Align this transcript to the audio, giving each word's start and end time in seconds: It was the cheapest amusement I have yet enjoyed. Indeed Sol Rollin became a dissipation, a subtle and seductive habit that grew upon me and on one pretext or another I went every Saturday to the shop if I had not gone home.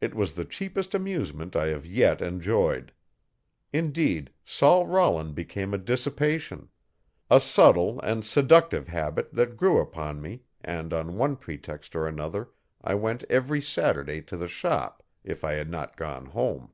It 0.00 0.16
was 0.16 0.34
the 0.34 0.44
cheapest 0.44 0.96
amusement 0.96 1.54
I 1.54 1.66
have 1.68 1.86
yet 1.86 2.20
enjoyed. 2.20 2.92
Indeed 3.72 4.32
Sol 4.44 4.84
Rollin 4.84 5.32
became 5.32 5.72
a 5.72 5.78
dissipation, 5.78 6.70
a 7.30 7.38
subtle 7.38 8.00
and 8.00 8.26
seductive 8.26 8.88
habit 8.88 9.32
that 9.32 9.56
grew 9.56 9.78
upon 9.78 10.20
me 10.20 10.42
and 10.60 10.92
on 10.92 11.16
one 11.18 11.36
pretext 11.36 11.94
or 11.94 12.04
another 12.08 12.50
I 12.82 12.94
went 12.96 13.22
every 13.30 13.60
Saturday 13.62 14.22
to 14.22 14.36
the 14.36 14.48
shop 14.48 15.04
if 15.22 15.44
I 15.44 15.52
had 15.52 15.70
not 15.70 15.96
gone 15.96 16.26
home. 16.26 16.72